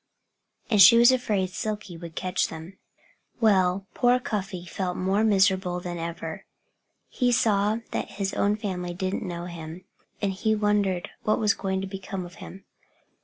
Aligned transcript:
And 0.67 0.81
she 0.81 0.97
was 0.97 1.11
afraid 1.11 1.51
Silkie 1.51 1.95
would 1.95 2.15
catch 2.15 2.47
them. 2.47 2.79
Well, 3.39 3.85
poor 3.93 4.19
Cuffy 4.19 4.65
felt 4.65 4.97
more 4.97 5.23
miserable 5.23 5.79
than 5.79 5.99
ever. 5.99 6.43
He 7.07 7.31
saw 7.31 7.81
that 7.91 8.09
his 8.13 8.33
own 8.33 8.55
family 8.55 8.95
didn't 8.95 9.21
know 9.21 9.45
him. 9.45 9.85
And 10.19 10.31
he 10.33 10.55
wondered 10.55 11.11
what 11.21 11.37
was 11.37 11.53
going 11.53 11.81
to 11.81 11.87
become 11.87 12.25
of 12.25 12.33
him. 12.41 12.65